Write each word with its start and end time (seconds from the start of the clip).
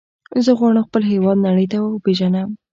زه 0.43 0.51
غواړم 0.59 0.87
خپل 0.87 1.01
هېواد 1.11 1.37
نړۍ 1.47 1.65
ته 1.71 1.77
وپیژنم. 1.79 2.49